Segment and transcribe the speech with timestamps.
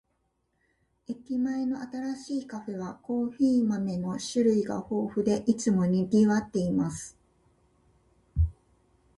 [1.07, 7.15] 駅前の新しいカフェは、コーヒー豆の種類が豊富で、いつも賑わっています。